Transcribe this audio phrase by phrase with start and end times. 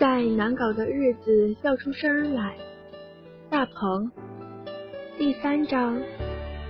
[0.00, 2.56] 在难搞的日子笑出声来。
[3.50, 4.10] 大鹏，
[5.18, 6.00] 第三章，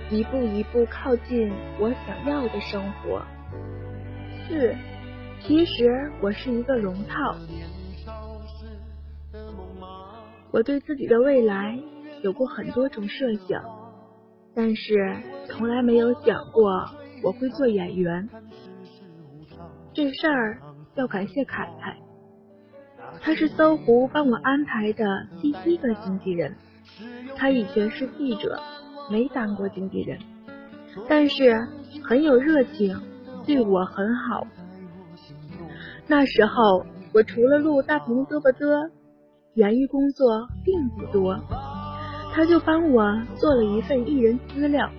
[0.09, 1.49] 一步一步靠近
[1.79, 3.21] 我想要的生活。
[4.45, 4.75] 四，
[5.39, 7.33] 其实我是一个龙套。
[10.51, 11.79] 我对自己的未来
[12.23, 13.63] 有过很多种设想，
[14.53, 15.15] 但是
[15.47, 16.85] 从来没有想过
[17.23, 18.27] 我会做演员。
[19.93, 20.59] 这事儿
[20.95, 21.97] 要感谢凯凯，
[23.19, 26.55] 他是搜狐帮我安排的第一个经纪人。
[27.35, 28.59] 他以前是记者，
[29.11, 30.19] 没当过经纪人，
[31.09, 31.67] 但是
[32.03, 32.97] 很有热情，
[33.45, 34.47] 对我很好。
[36.07, 38.91] 那时候我除了录大鹏嘚吧嘚。
[39.55, 41.37] 演艺工作并不多，
[42.33, 44.89] 他就帮我做了一份艺人资料，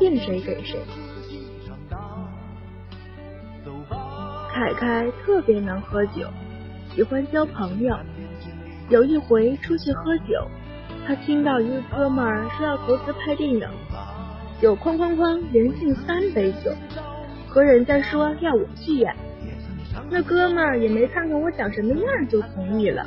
[0.00, 0.80] 见谁给谁。
[4.50, 6.26] 凯凯特别能喝酒，
[6.94, 7.96] 喜欢交朋友。
[8.90, 10.46] 有一回出去喝酒，
[11.06, 13.66] 他听到一个哥们儿说要投资拍电影，
[14.60, 16.70] 就哐哐哐连敬三杯酒，
[17.48, 19.14] 和人家说要我去演。
[20.10, 23.06] 那哥们儿也没看看我长什么样，就同意了。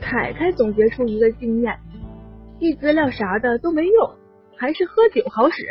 [0.00, 1.78] 凯凯总结出一个经验：
[2.58, 4.10] 递资料啥的都没用，
[4.56, 5.66] 还是喝酒好使。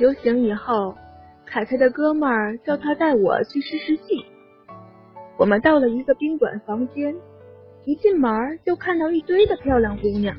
[0.00, 0.96] 酒醒以后，
[1.52, 4.24] 凯凯的哥们儿叫他带我去试试戏。
[5.36, 7.12] 我们到了一个宾馆房间，
[7.84, 8.30] 一进门
[8.64, 10.36] 就看到一堆的漂亮姑娘，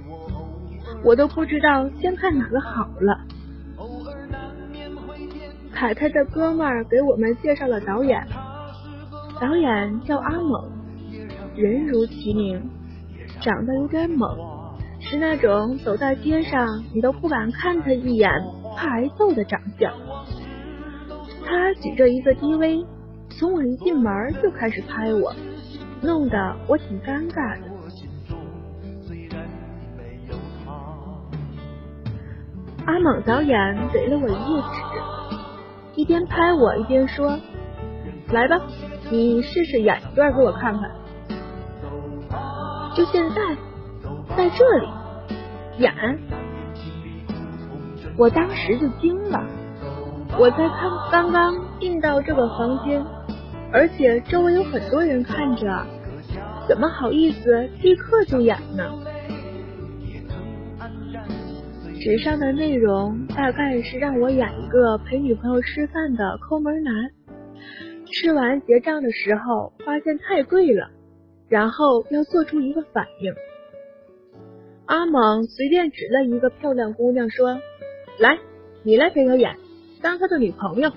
[1.03, 3.19] 我都不知道先看哪个好了。
[5.73, 8.25] 凯凯的哥们儿给我们介绍了导演。
[9.41, 10.71] 导演叫阿猛，
[11.57, 12.69] 人如其名，
[13.41, 14.33] 长得有点猛，
[15.01, 18.31] 是那种走在街上你都不敢看他一眼，
[18.77, 19.91] 怕挨揍的长相。
[21.45, 22.85] 他举着一个 DV，
[23.29, 25.33] 从我一进门就开始拍我，
[26.01, 27.67] 弄得我挺尴尬的。
[32.85, 37.39] 阿猛导演给了我一页纸，一边拍我一边说
[38.31, 38.59] ：“来吧。”
[39.11, 40.89] 你试试演一段给我看看，
[42.95, 43.35] 就现在，
[44.37, 44.87] 在这里
[45.79, 45.93] 演。
[48.17, 49.45] 我当时就惊了，
[50.39, 53.03] 我在看刚刚进到这个房间，
[53.71, 55.85] 而且周围有很多人看着，
[56.67, 58.83] 怎么好意思立刻就演呢？
[61.99, 66.93] 纸上的内容大概是让我演一个陪女朋友吃饭的抠门男。
[68.13, 70.89] 吃完结账的时候，发现太贵了，
[71.47, 73.33] 然后要做出一个反应。
[74.85, 77.59] 阿猛随便指了一个漂亮姑娘说
[78.19, 78.39] ：“来，
[78.83, 79.55] 你来陪我演，
[80.01, 80.91] 当他的女朋友。”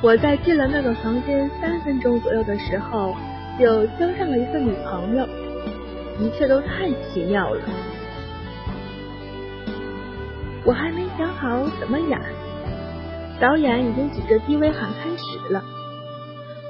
[0.00, 3.16] 我在进了那个房间三分钟左右的时候，
[3.58, 5.26] 就交上了一个女朋友，
[6.20, 7.60] 一切都太奇妙了。
[10.64, 12.20] 我还没想好怎么演。
[13.40, 15.62] 导演已经举着 DV 喊开始了，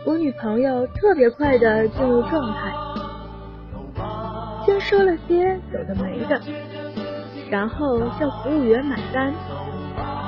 [0.04, 2.72] 我女朋友特别快的进入状态，
[4.64, 6.40] 先说了些有的没的，
[7.50, 9.32] 然后叫服务员买单。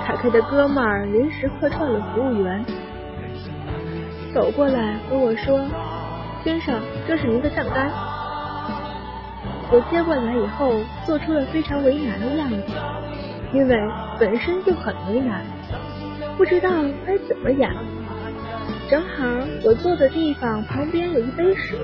[0.05, 2.65] 凯凯的哥们儿临时客串了服务员，
[4.35, 5.61] 走过来和我说
[6.43, 7.91] ：“先生，这是您的账单。”
[9.73, 10.73] 我接过来以后，
[11.07, 12.57] 做出了非常为难的样子，
[13.53, 13.81] 因为
[14.19, 15.45] 本身就很为难。
[16.37, 16.71] 不知道
[17.07, 17.71] 该怎么演，
[18.89, 19.25] 正好
[19.63, 21.79] 我坐的地方旁边有一杯水，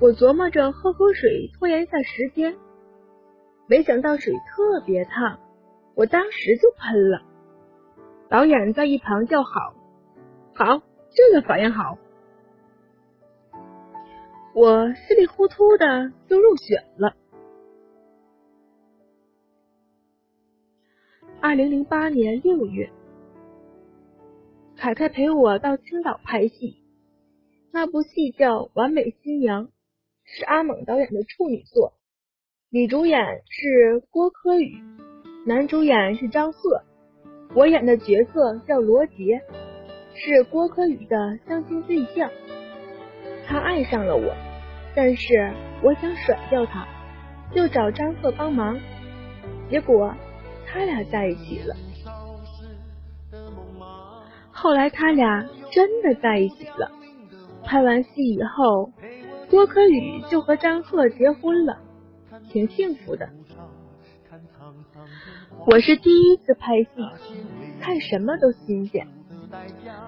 [0.00, 2.54] 我琢磨着喝口水拖延一下时间，
[3.66, 5.38] 没想到水特别烫，
[5.94, 7.22] 我当时就喷了。
[8.28, 9.74] 导演在一旁叫好，
[10.54, 11.98] 好，这个反应好，
[14.54, 17.14] 我稀里糊涂的就入选了。
[21.40, 22.90] 二零零八年六月，
[24.76, 26.82] 凯凯陪我到青岛拍戏，
[27.70, 29.66] 那部戏叫《完美新娘》，
[30.24, 31.92] 是阿猛导演的处女作，
[32.74, 34.82] 女主演是郭柯宇，
[35.46, 36.82] 男主演是张赫，
[37.54, 39.40] 我演的角色叫罗杰，
[40.12, 42.28] 是郭柯宇的相亲对象，
[43.46, 44.34] 他爱上了我，
[44.92, 45.52] 但是
[45.84, 46.84] 我想甩掉他，
[47.54, 48.76] 就找张赫帮忙，
[49.70, 50.12] 结果。
[50.66, 51.76] 他俩在一起了，
[54.50, 56.90] 后来他俩真的在一起了。
[57.62, 58.90] 拍完戏以后，
[59.48, 61.78] 郭柯宇就和张赫结婚了，
[62.50, 63.28] 挺幸福的。
[65.66, 66.88] 我是第一次拍戏，
[67.80, 69.06] 看什么都新鲜。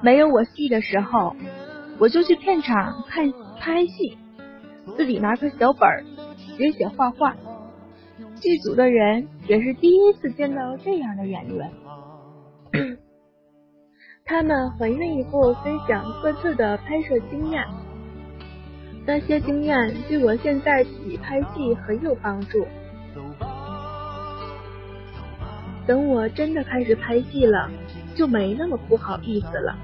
[0.02, 1.34] 没有我戏的时候，
[1.98, 4.18] 我就去片场看拍戏，
[4.96, 6.04] 自己拿个小本儿
[6.36, 7.36] 写写画画。
[8.40, 11.70] 剧组的人也是第一次见到这样的演员，
[14.24, 17.64] 他们很愿意和我分享各自的拍摄经验，
[19.06, 22.66] 那些经验对我现在自己拍戏很有帮助。
[25.86, 27.70] 等我真的开始拍戏了，
[28.14, 29.76] 就没那么不好意思了，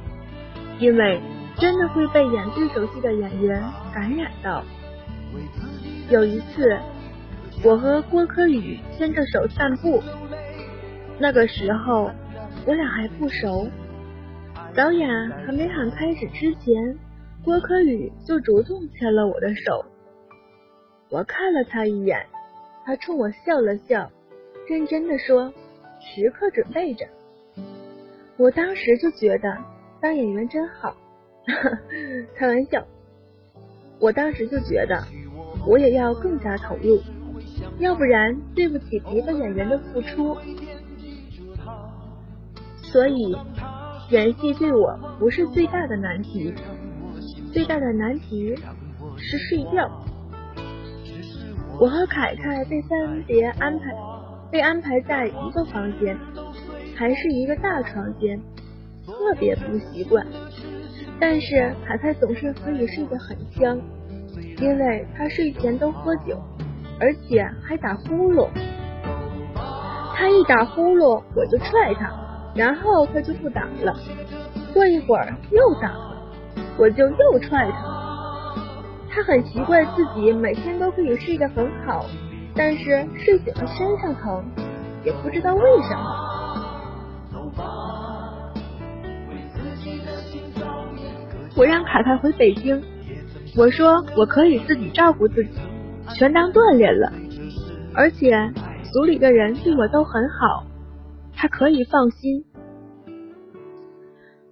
[0.79, 1.21] 因为
[1.57, 3.63] 真的会被演对手戏的演员
[3.95, 4.65] 感染到。
[6.11, 6.79] 有一次。
[7.65, 10.03] 我和郭柯宇牵着手散步，
[11.21, 12.11] 那个时候
[12.67, 13.69] 我俩还不熟。
[14.75, 15.09] 导演
[15.47, 16.99] 还没喊开始之前，
[17.44, 19.85] 郭柯宇就主动牵了我的手。
[21.11, 22.25] 我看了他一眼，
[22.85, 24.11] 他冲我笑了笑，
[24.69, 25.53] 认真的说
[26.00, 27.06] ：“时刻准备着。”
[28.39, 29.59] 我当时就觉得
[30.00, 30.97] 当演员真好，
[32.37, 32.87] 开玩笑。
[33.99, 35.05] 我当时就觉得
[35.67, 37.00] 我也要更加投入。
[37.79, 40.37] 要不然对不起别的演员的付出，
[42.77, 43.37] 所以
[44.11, 46.53] 演戏对我不是最大的难题，
[47.53, 48.57] 最大的难题
[49.19, 49.91] 是睡觉。
[51.79, 53.95] 我和凯凯被分别安排
[54.51, 56.17] 被安排在一个房间，
[56.97, 58.41] 还是一个大床间，
[59.07, 60.27] 特别不习惯。
[61.21, 63.79] 但是凯凯总是可以睡得很香，
[64.59, 66.41] 因为他睡前都喝酒。
[67.01, 68.49] 而且还打呼噜，
[70.15, 72.09] 他一打呼噜我就踹他，
[72.55, 73.99] 然后他就不打了。
[74.73, 75.93] 过一会儿又打，
[76.79, 78.55] 我就又踹他。
[79.11, 82.07] 他很奇怪自己每天都可以睡得很好，
[82.55, 84.45] 但是睡醒了身上疼，
[85.05, 86.29] 也不知道为什么。
[91.55, 92.83] 我让凯凯回北京，
[93.57, 95.51] 我说我可以自己照顾自己。
[96.19, 97.13] 全当锻炼了，
[97.95, 98.53] 而且
[98.93, 100.65] 组里的人对我都很好，
[101.35, 102.45] 他可以放心。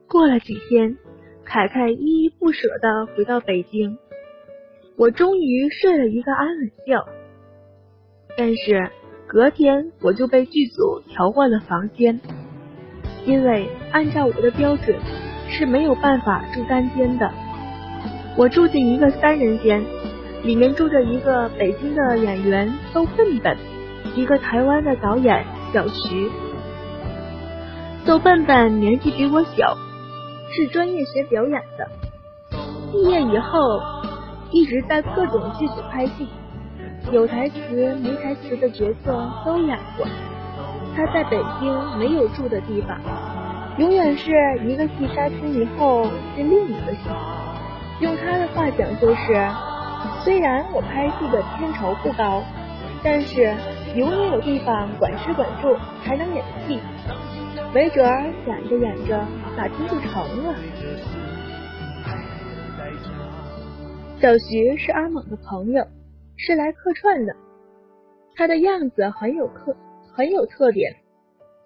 [0.06, 0.96] 过了几天，
[1.52, 3.98] 凯凯依依不舍的回到北京，
[4.96, 7.04] 我终于睡了一个安稳觉。
[8.38, 8.88] 但是
[9.26, 12.20] 隔天我就被剧组调换了房间，
[13.26, 14.96] 因为按照我的标准
[15.48, 17.28] 是没有办法住单间的，
[18.36, 19.84] 我住进一个三人间。
[20.44, 23.56] 里面住着一个北京的演员邹笨笨，
[24.14, 25.44] 一个台湾的导演
[25.74, 26.30] 小徐。
[28.06, 29.76] 邹笨笨年纪比我小，
[30.52, 31.88] 是专业学表演的。
[32.92, 33.80] 毕业以后
[34.50, 36.28] 一直在各种剧组拍戏，
[37.12, 40.06] 有台词没台词的角色都演过。
[40.96, 42.98] 他在北京没有住的地方，
[43.78, 44.32] 永远是
[44.64, 46.04] 一个戏杀青以后
[46.36, 47.08] 是另一个戏。
[48.00, 49.48] 用他的话讲就是。
[50.24, 52.42] 虽然我拍戏的片酬不高，
[53.02, 53.54] 但是
[53.94, 56.78] 永远有地方管吃管住，还能演戏，
[57.72, 59.16] 没准儿演着演着
[59.56, 60.54] 哪天就成了。
[64.20, 65.86] 小徐是阿猛的朋友，
[66.36, 67.34] 是来客串的。
[68.34, 69.76] 他的样子很有特
[70.12, 70.94] 很有特点，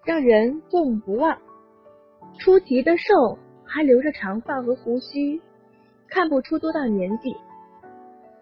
[0.04, 1.38] 让人过目不忘。
[2.38, 5.40] 出奇的瘦，还留着长发和胡须，
[6.08, 7.34] 看不出多大年纪。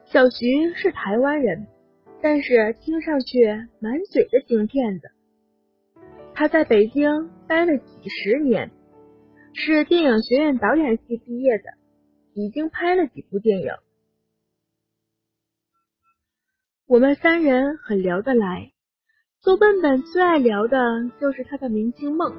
[0.06, 1.66] 小徐是台湾人，
[2.20, 3.46] 但是听上去
[3.78, 5.10] 满嘴的京片子。
[6.34, 8.70] 他在北京待了几十年，
[9.54, 11.64] 是电影学院导演系毕业的，
[12.34, 13.72] 已经拍了几部电影。
[16.86, 18.72] 我们三人很聊得来，
[19.42, 20.78] 邹笨笨最爱聊的
[21.20, 22.34] 就是他的明星梦。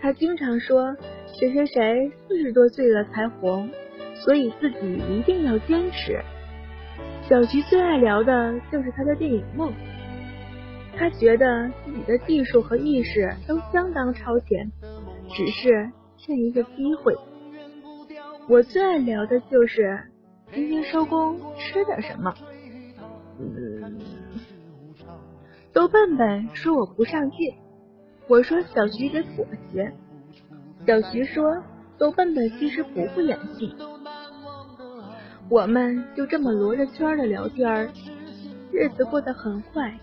[0.00, 0.94] 他经常说
[1.38, 3.68] 谁谁谁四十多岁了才红，
[4.14, 6.22] 所以自己一定要坚持。
[7.28, 9.72] 小菊最爱聊的就是他的电影梦，
[10.98, 14.70] 他觉得自己的技术和意识都相当超前，
[15.30, 17.16] 只是欠一个机会。
[18.48, 20.02] 我最爱聊的就是
[20.52, 22.34] 今天收工吃点什么。
[23.38, 23.98] 嗯，
[25.72, 27.54] 都笨笨说我不上进，
[28.26, 29.92] 我说小徐得妥协。
[30.84, 31.62] 小徐说
[31.96, 33.72] 都笨笨其实不会演戏。
[35.48, 37.88] 我们就这么罗着圈的聊天，
[38.72, 39.96] 日子过得很快，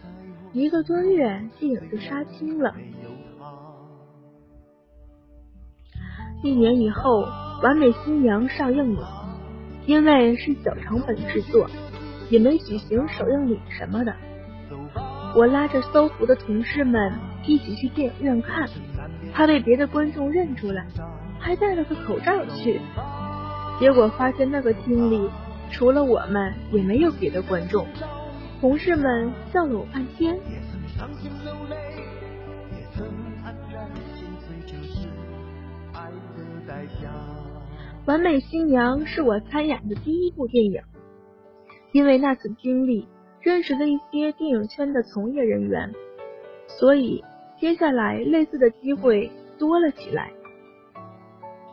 [0.55, 2.73] 一个多月电影就杀青了。
[6.41, 7.23] 一年以后，
[7.61, 9.05] 《完美新娘》上映了，
[9.85, 11.69] 因为是小成本制作，
[12.29, 14.15] 也没举行首映礼什么的。
[15.35, 17.11] 我拉着搜狐的同事们
[17.45, 18.65] 一起去电影院看，
[19.33, 20.87] 怕被别的观众认出来，
[21.37, 22.79] 还戴了个口罩去。
[23.77, 25.29] 结果发现那个厅里
[25.69, 27.85] 除了我们也没有别的观众，
[28.61, 30.37] 同事们笑了我半天。
[38.05, 40.81] 完美新娘是我参演的第一部电影，
[41.91, 43.07] 因为那次经历
[43.41, 45.91] 认识了一些电影圈的从业人员，
[46.67, 47.23] 所以
[47.59, 50.31] 接下来类似的机会多了起来。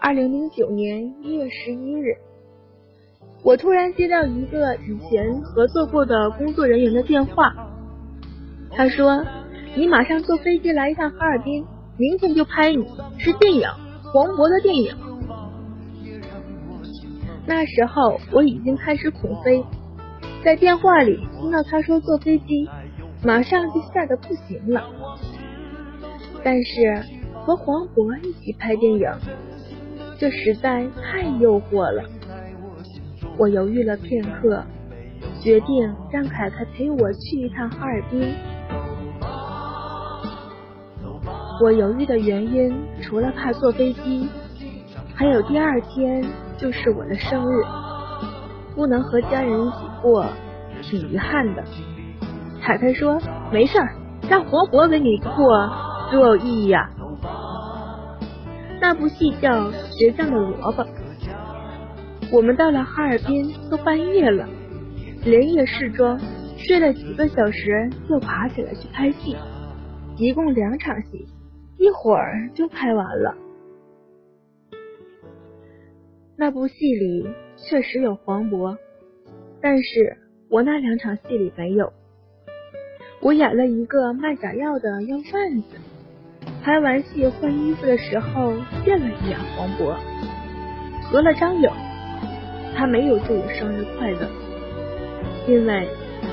[0.01, 2.17] 二零零九年一月十一日，
[3.45, 7.53] 我突然接到一个以前合作过的工作人员的电话，
[8.71, 9.25] 他说
[9.75, 11.67] ：“你马上坐飞机来一趟哈尔滨，
[11.99, 12.87] 明天就拍你，
[13.19, 13.69] 是电影
[14.13, 14.95] 黄渤的电影。”
[17.45, 19.65] 那时候我已经开始恐飞，
[20.45, 22.69] 在电话里听到他说坐飞机，
[23.25, 24.85] 马上就吓得不行了。
[26.45, 27.03] 但是
[27.45, 29.11] 和黄渤一起拍电影，
[30.17, 32.05] 这实在太诱惑了。
[33.43, 34.63] 我犹豫了片刻，
[35.41, 38.33] 决定让凯凯陪我去一趟哈尔滨。
[41.61, 42.73] 我犹豫的原因，
[43.03, 44.29] 除了怕坐飞机，
[45.13, 46.25] 还有第二天。
[46.57, 47.65] 就是我的生日，
[48.77, 50.25] 不能和家人一起过，
[50.81, 51.65] 挺遗憾的。
[52.61, 53.19] 凯凯说
[53.51, 53.97] ：“没事儿，
[54.31, 55.69] 让活活给你过，
[56.13, 56.89] 多有意义呀。”
[58.81, 59.51] 那部戏叫
[59.99, 60.85] 《倔强的萝卜》。
[62.33, 64.49] 我们到了哈尔滨都半夜了，
[65.23, 66.19] 连夜试妆，
[66.57, 69.37] 睡了几个小时，又爬起来去拍戏，
[70.17, 71.27] 一共两场戏，
[71.77, 73.37] 一会儿就拍完了。
[76.39, 78.79] 那部戏里确实有黄渤，
[79.61, 80.17] 但是
[80.49, 81.93] 我那两场戏里没有。
[83.21, 85.77] 我演了一个卖假药的要贩子，
[86.62, 88.55] 拍完戏换衣服的时候
[88.87, 89.95] 见了一眼黄渤，
[91.03, 91.71] 合了张影，
[92.76, 94.29] 他没有祝我生日快乐，
[95.47, 95.88] 因为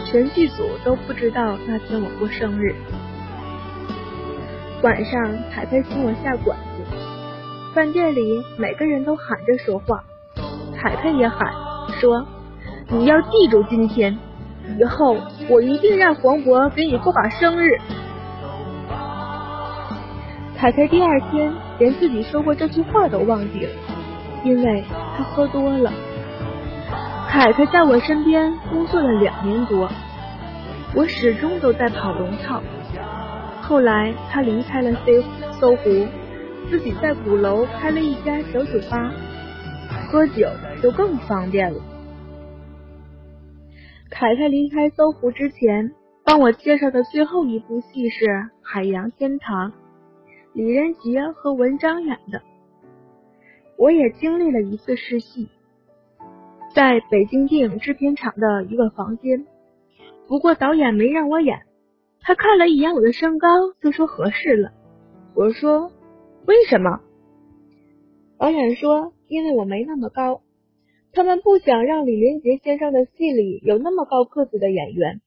[0.05, 2.75] 全剧组都不知道那天我过生日。
[4.81, 6.83] 晚上凯凯请我下馆子。
[7.73, 10.03] 饭店里每个人都喊着说话，
[10.75, 11.51] 凯凯也喊
[11.99, 12.25] 说
[12.89, 14.17] ：“你要记住今天，
[14.79, 15.17] 以后
[15.49, 17.77] 我一定让黄渤给你过把生日。”
[20.57, 23.71] 凯凯第二天连自己说过这句话都忘记了，
[24.43, 24.83] 因为
[25.15, 25.93] 他喝多了。
[27.31, 29.87] 凯凯在我身边工作了两年多，
[30.95, 32.59] 我始终都在跑龙套。
[33.61, 35.23] 后来他离开了搜
[35.59, 36.07] 搜狐。
[36.69, 39.11] 自己在鼓楼开了一家小酒吧，
[40.07, 40.47] 喝酒
[40.83, 41.79] 就更方便了。
[44.11, 45.91] 凯凯离开搜狐之前，
[46.23, 48.25] 帮我介绍的最后一部戏是
[48.61, 49.71] 《海洋天堂》，
[50.53, 52.41] 李连杰和文章演的。
[53.77, 55.49] 我也经历了一次试戏，
[56.73, 59.45] 在北京电影制片厂的一个房间，
[60.27, 61.61] 不过导演没让我演，
[62.21, 63.47] 他看了一眼我的身高，
[63.81, 64.71] 就说合适了。
[65.35, 65.91] 我说。
[66.45, 67.01] 为什么？
[68.39, 70.41] 导演说：“因为我没那么高，
[71.11, 75.21] 他们不想让李连杰先生的戏里有那么高个子的演员。”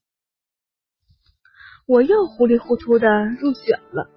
[1.86, 4.08] 我又糊里糊涂的入选了。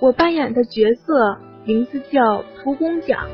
[0.00, 3.28] 我扮演的角色名字叫蒲公甲，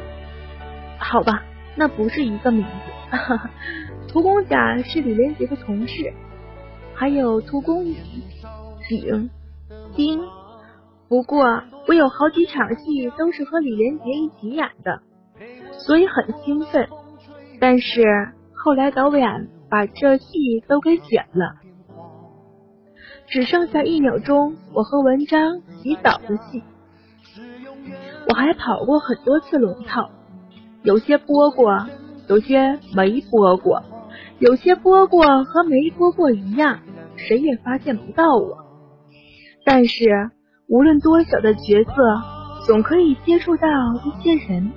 [1.00, 1.42] 好吧，
[1.75, 3.19] 那不是一个名字。
[4.07, 6.12] 涂公甲是李连杰的同事，
[6.95, 7.97] 还有涂公乙、
[8.88, 9.28] 丙。
[9.97, 10.21] 丁，
[11.09, 15.00] 不过我有好几场戏都是和李连杰一起演的，
[15.73, 16.88] 所以很兴奋。
[17.61, 18.02] 但是
[18.54, 21.57] 后来导演把这戏都给剪了，
[23.26, 26.62] 只剩下一秒钟我和文章洗澡的戏。
[28.28, 30.11] 我还跑过很多次龙套，
[30.83, 31.87] 有些播过，
[32.27, 33.83] 有些没播过，
[34.39, 36.81] 有些播过和没播过一样，
[37.17, 38.65] 谁也发现不到我。
[39.65, 40.31] 但是，
[40.69, 41.93] 无论多小的角色，
[42.67, 43.69] 总可以接触到
[44.05, 44.73] 一些人，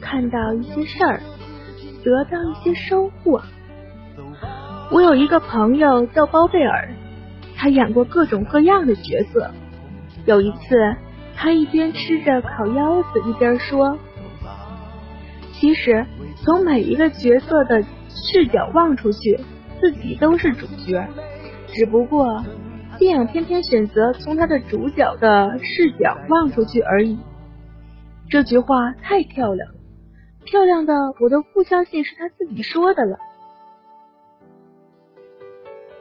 [0.00, 1.20] 看到一些事儿，
[2.02, 3.42] 得到一些收获。
[4.90, 6.88] 我有一个朋友叫包贝尔，
[7.56, 9.50] 他演过各种各样的角色。
[10.24, 10.96] 有一次，
[11.36, 13.98] 他一边吃着烤腰子，一边说
[15.58, 16.06] ：“其实
[16.44, 19.40] 从每一个角色的视角望出去
[19.80, 21.06] 自己都是主角。
[21.68, 22.44] 只不过
[22.98, 27.18] 电影偏偏选择从他的主角的视角望出去而已。
[28.28, 29.74] 这句话太漂亮了
[30.44, 33.18] 漂亮的我都不相信是他自己说的了。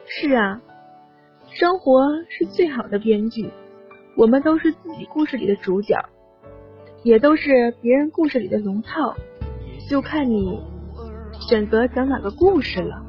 [0.05, 0.61] 是啊
[1.51, 3.49] 生活是最好的编剧
[4.17, 5.97] 我们都是自己故事里的主角
[7.03, 9.15] 也都是别人故事里的龙套。
[9.89, 10.59] 就看你
[11.47, 13.04] 选择讲哪个故事了。